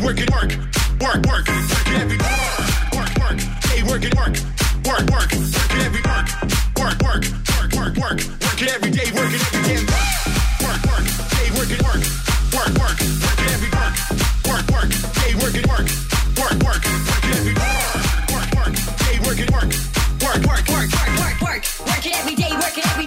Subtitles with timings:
[0.00, 0.50] Work it, work,
[1.00, 3.38] work, work, work it every work, work.
[3.68, 4.32] Hey, work it, work,
[4.88, 6.26] work, work, work it every work,
[6.80, 9.84] work, work, work, work, work, work it every day, work it every day.
[10.64, 11.04] work, work.
[11.36, 12.00] Hey, work it, work,
[12.48, 13.92] work, work, work it every work,
[14.48, 14.90] work, work.
[15.20, 15.86] Hey, work it, work,
[16.40, 18.00] work, work, work it every work,
[18.32, 18.72] work, work.
[19.04, 19.68] Hey, work it, work,
[20.24, 22.99] work, work, work, work, work, work, work it every day, work it every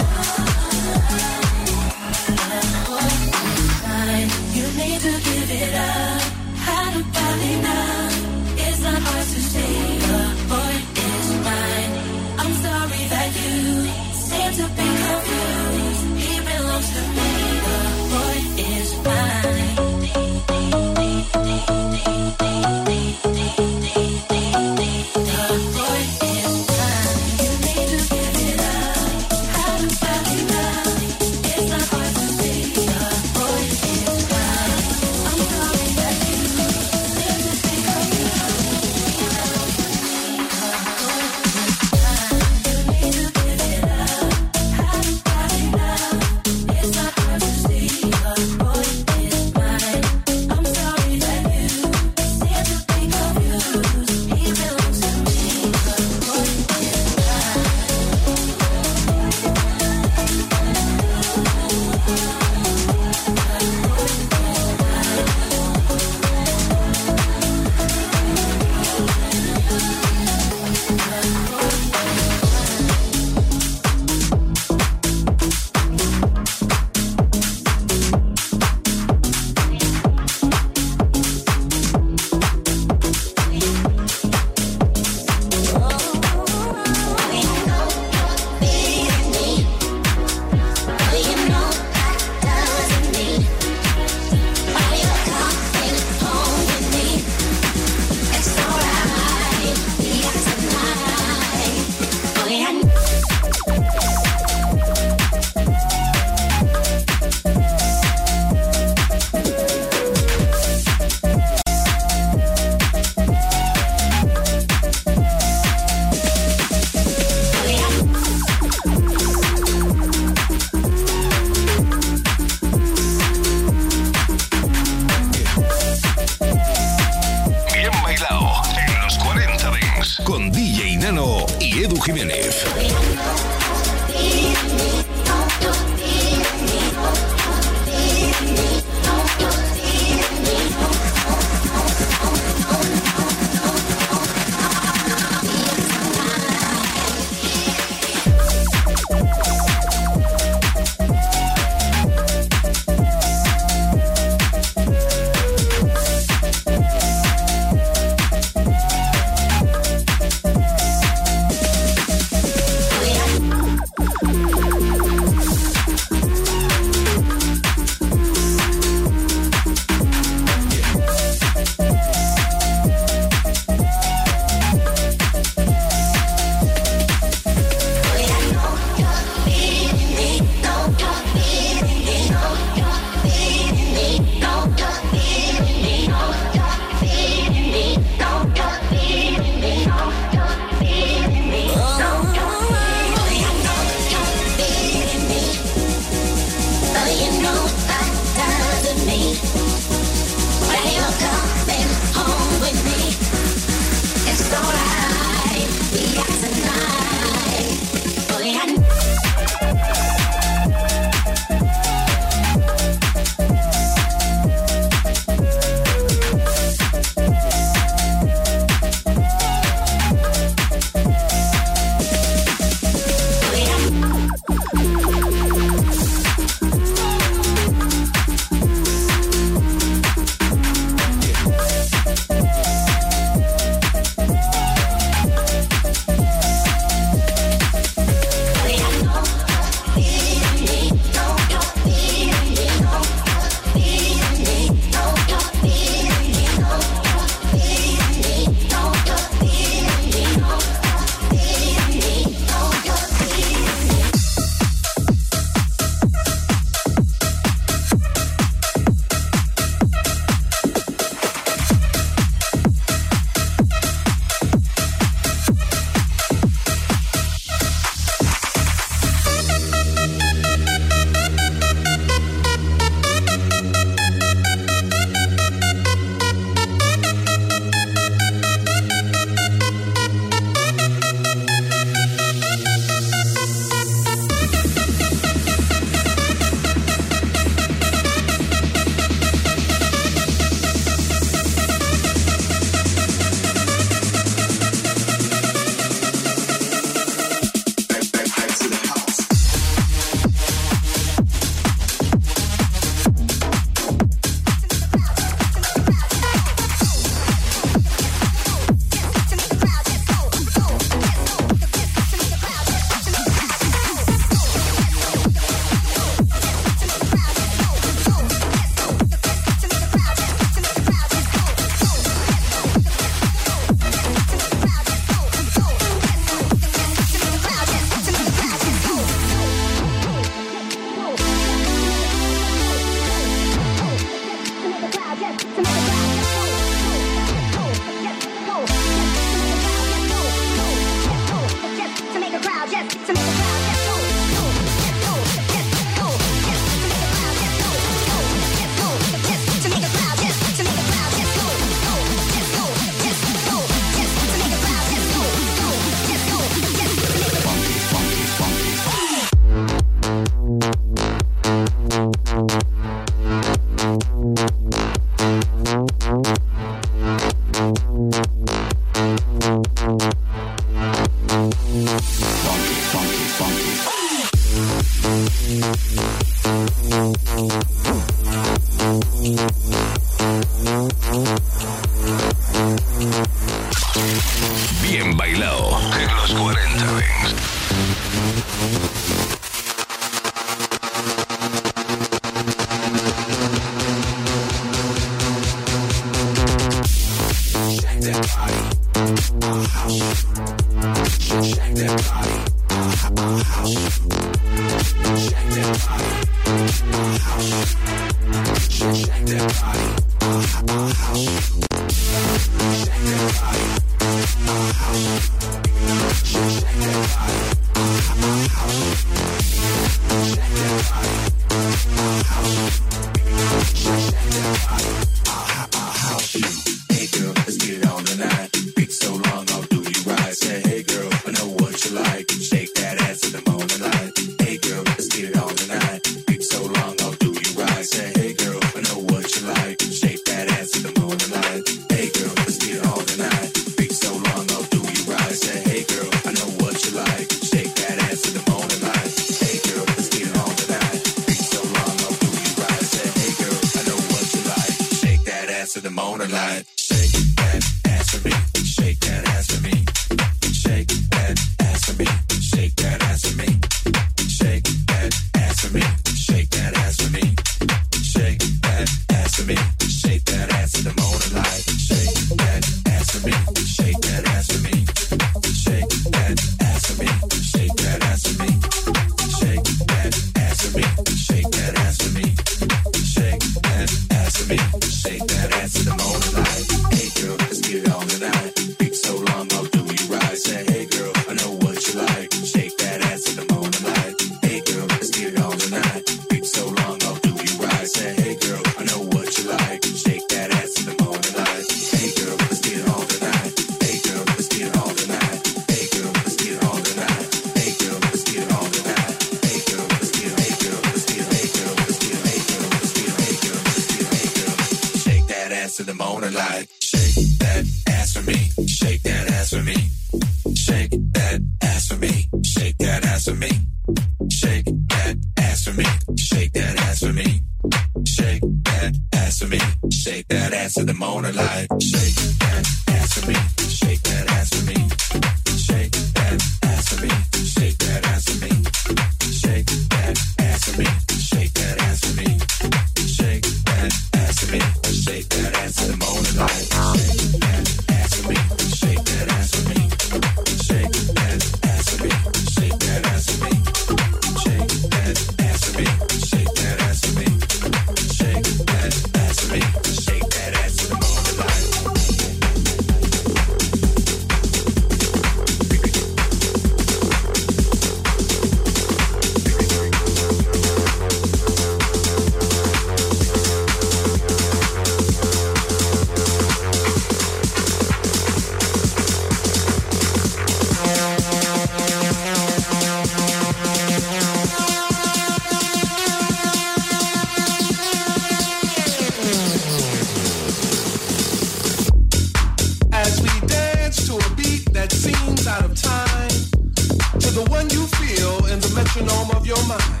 [599.06, 600.00] metronome of your mind.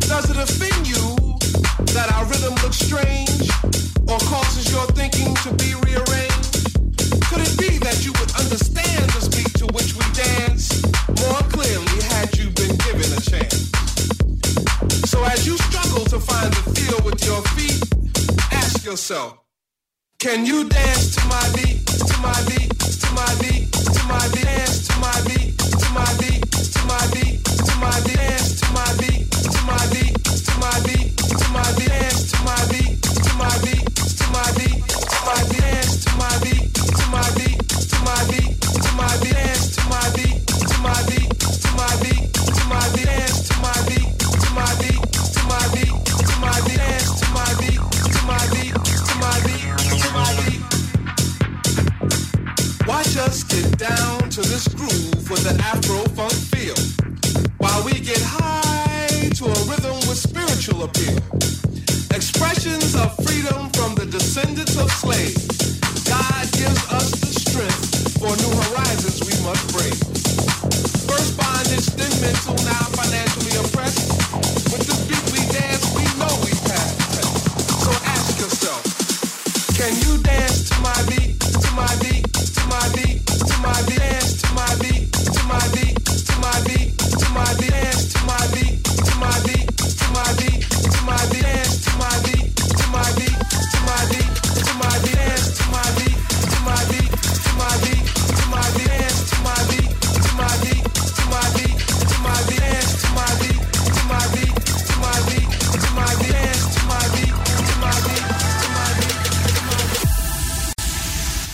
[0.00, 1.16] Does it offend you
[1.94, 3.48] that our rhythm looks strange
[4.08, 6.76] or causes your thinking to be rearranged?
[7.28, 10.82] Could it be that you would understand the beat to which we dance
[11.24, 13.70] more clearly had you been given a chance?
[15.08, 17.80] So as you struggle to find the feel with your feet,
[18.52, 19.38] ask yourself,
[20.18, 24.44] can you dance to my beat, to my beat, to my beat, to my beat,
[24.44, 26.31] dance to my beat, to my beat?
[53.82, 56.76] down to this groove with an Afro funk feel,
[57.58, 61.18] while we get high to a rhythm with spiritual appeal.
[62.14, 65.51] Expressions of freedom from the descendants of slaves.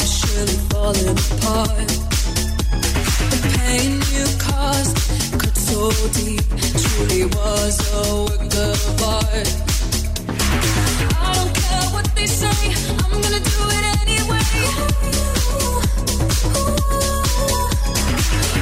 [0.00, 1.88] surely falling apart.
[3.32, 4.96] The pain you caused
[5.40, 6.44] cut so deep,
[6.82, 9.48] truly was a work of art.
[11.18, 12.58] I don't care what they say,
[13.02, 14.46] I'm gonna do it anyway.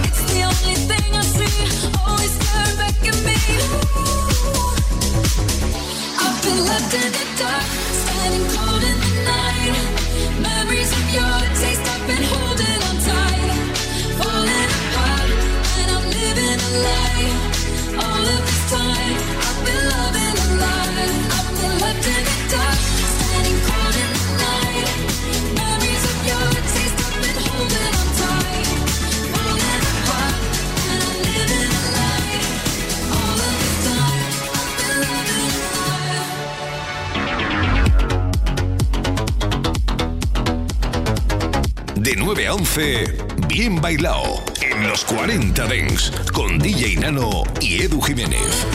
[0.09, 1.59] It's the only thing I see,
[2.07, 3.39] always turn back at me.
[6.25, 7.69] I've been left in the dark,
[8.03, 9.04] standing cold in
[42.25, 43.05] 9 a 11,
[43.49, 48.67] Bien Bailao, en los 40 Dengs, con DJ Nano y Edu Jiménez.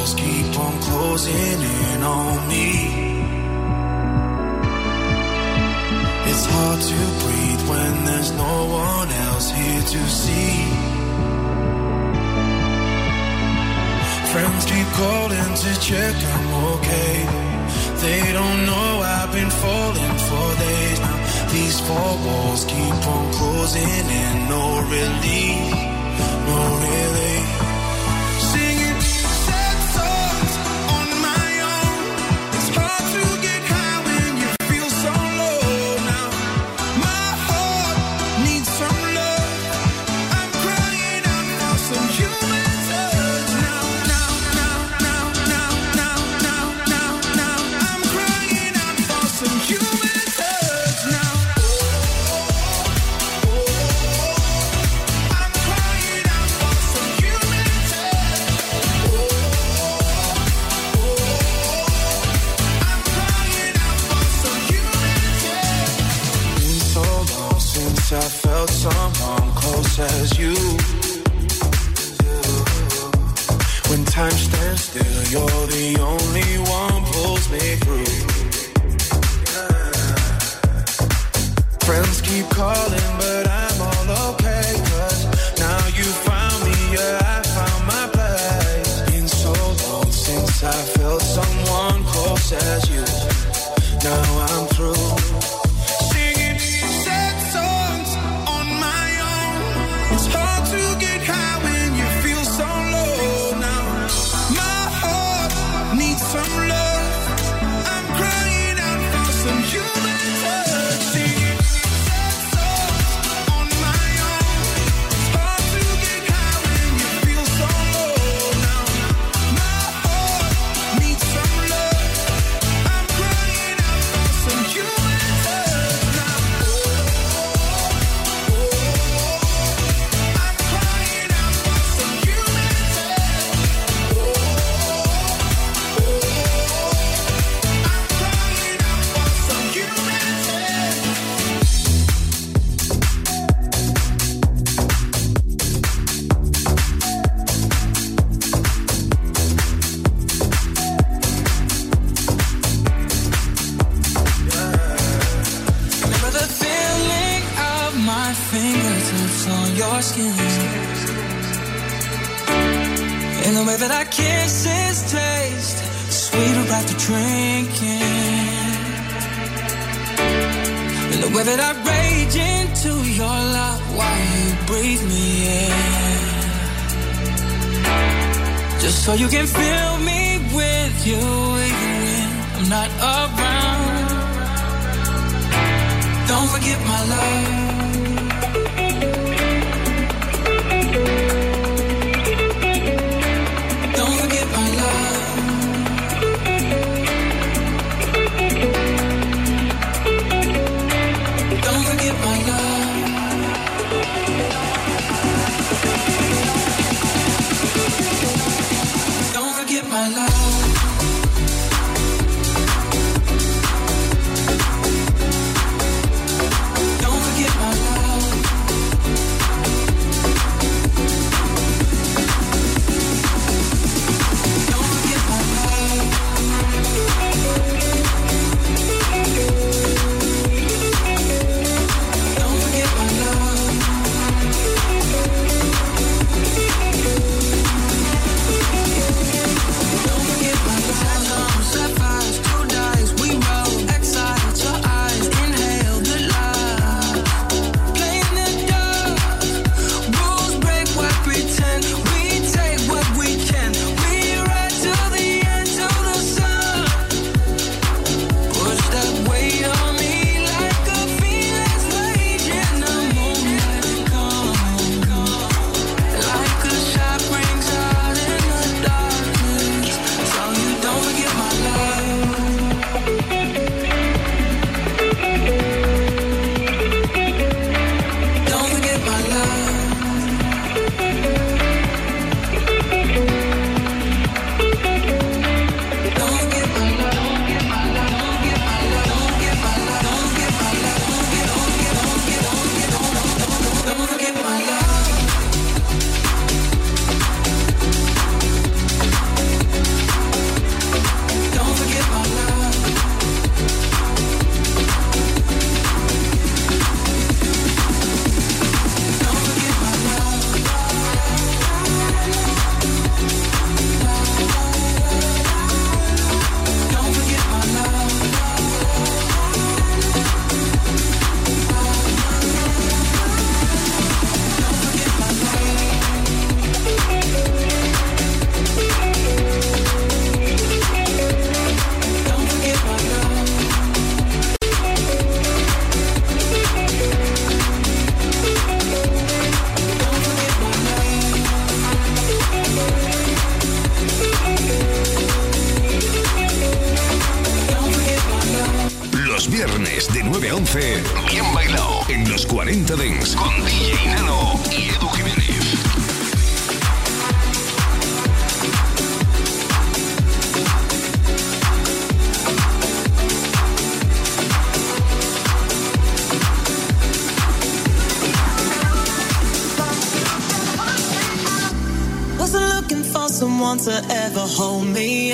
[0.00, 2.70] walls keep on closing in on me.
[6.30, 8.56] It's hard to breathe when there's no
[8.88, 10.54] one else here to see.
[14.32, 17.14] Friends keep calling to check I'm okay.
[18.04, 21.18] They don't know I've been falling for days now.
[21.52, 24.64] These four walls keep on closing in, no
[24.96, 25.74] relief,
[26.48, 27.19] no relief.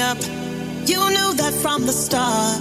[0.01, 0.19] up.
[0.87, 2.61] You knew that from the start.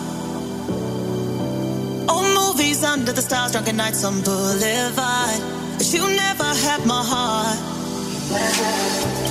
[2.09, 5.41] Old movies under the stars, drunken nights on Boulevard.
[5.77, 9.24] But you never had my heart.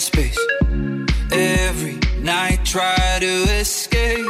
[0.00, 0.38] dead space.
[1.32, 4.26] Every night, try to escape.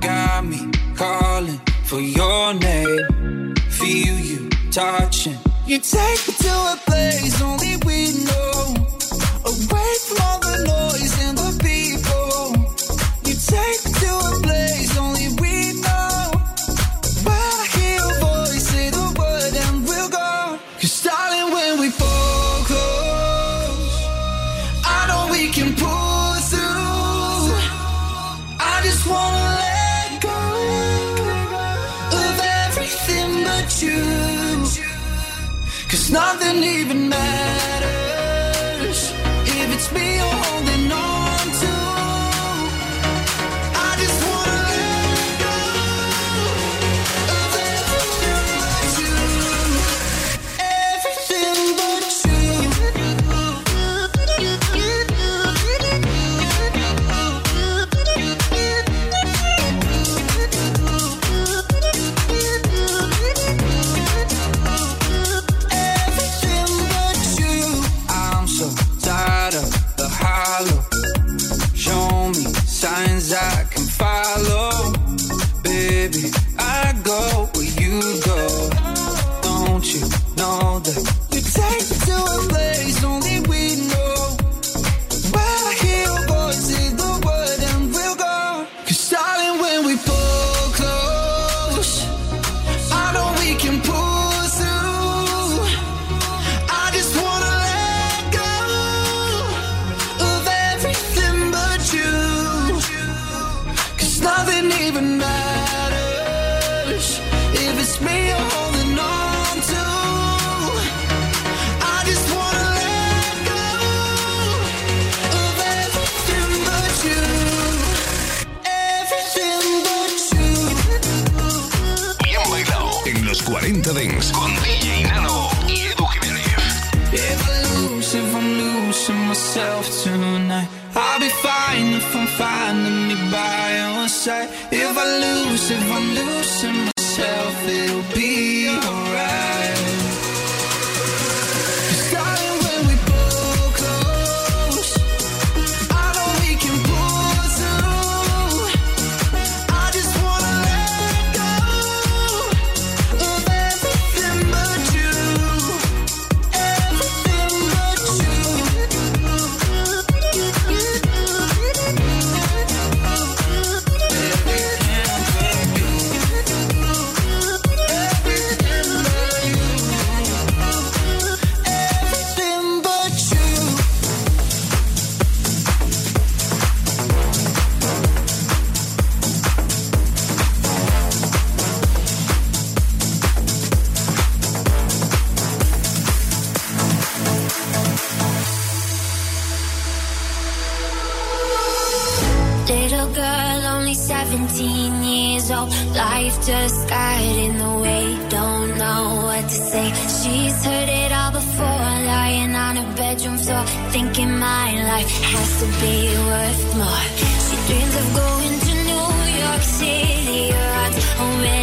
[0.00, 3.54] Got me calling for your name.
[3.70, 5.38] Feel you touching.
[5.66, 8.51] You take me to a place only we know.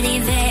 [0.01, 0.48] many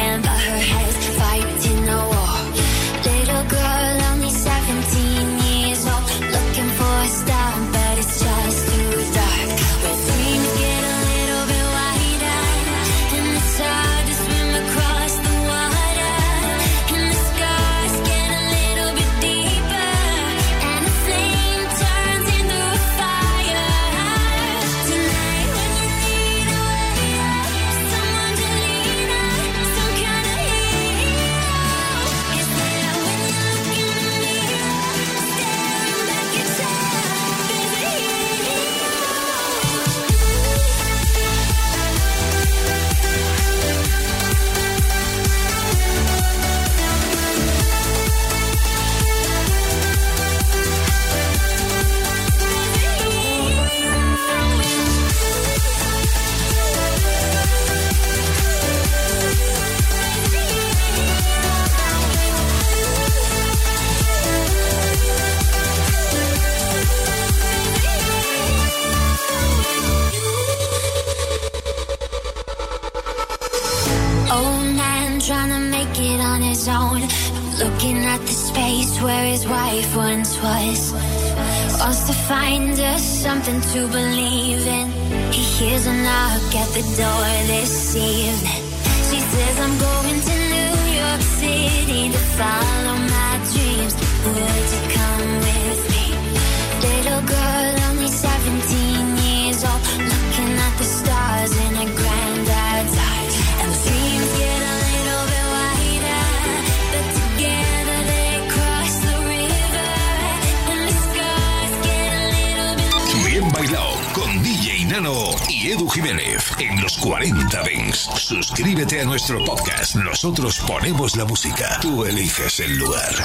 [114.15, 118.09] Con DJ Nano y Edu Jiménez en los 40 Dents.
[118.17, 119.97] Suscríbete a nuestro podcast.
[119.97, 121.77] Nosotros ponemos la música.
[121.83, 123.17] Tú eliges el lugar.